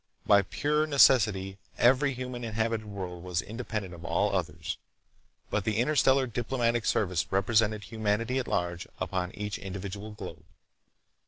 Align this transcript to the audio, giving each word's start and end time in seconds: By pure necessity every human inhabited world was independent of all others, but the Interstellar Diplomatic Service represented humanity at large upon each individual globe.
By 0.25 0.41
pure 0.41 0.87
necessity 0.87 1.59
every 1.77 2.13
human 2.15 2.43
inhabited 2.43 2.87
world 2.87 3.23
was 3.23 3.39
independent 3.39 3.93
of 3.93 4.03
all 4.03 4.35
others, 4.35 4.79
but 5.51 5.63
the 5.63 5.77
Interstellar 5.77 6.25
Diplomatic 6.25 6.87
Service 6.87 7.31
represented 7.31 7.83
humanity 7.83 8.39
at 8.39 8.47
large 8.47 8.87
upon 8.99 9.31
each 9.35 9.59
individual 9.59 10.09
globe. 10.09 10.43